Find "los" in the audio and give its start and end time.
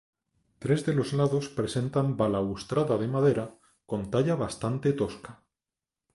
0.95-1.13